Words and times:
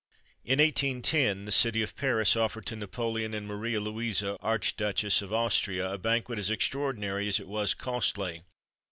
In 0.43 0.57
1810 0.57 1.45
the 1.45 1.51
city 1.51 1.83
of 1.83 1.95
Paris 1.95 2.35
offered 2.35 2.65
to 2.65 2.75
Napoleon 2.75 3.35
and 3.35 3.45
Maria 3.45 3.79
Louisa 3.79 4.35
(Archduchess 4.41 5.21
of 5.21 5.31
Austria) 5.31 5.93
a 5.93 5.99
banquet 5.99 6.39
as 6.39 6.49
extraordinary 6.49 7.27
as 7.27 7.39
it 7.39 7.47
was 7.47 7.75
costly. 7.75 8.41